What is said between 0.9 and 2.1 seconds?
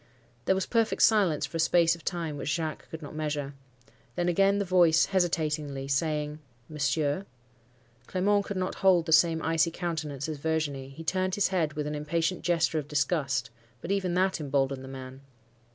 silence for a space of